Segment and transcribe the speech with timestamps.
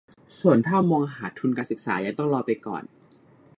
[0.39, 2.83] ส่วนถ้ามองหาทุนการศึกษายังต้องรอไปก่อน